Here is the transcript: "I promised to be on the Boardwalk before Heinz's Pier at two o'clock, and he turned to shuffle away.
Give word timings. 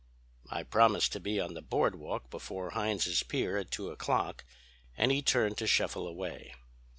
"I 0.49 0.63
promised 0.63 1.11
to 1.11 1.19
be 1.19 1.39
on 1.39 1.53
the 1.53 1.61
Boardwalk 1.61 2.31
before 2.31 2.71
Heinz's 2.71 3.21
Pier 3.21 3.57
at 3.59 3.69
two 3.69 3.91
o'clock, 3.91 4.43
and 4.97 5.11
he 5.11 5.21
turned 5.21 5.59
to 5.59 5.67
shuffle 5.67 6.07
away. 6.07 6.55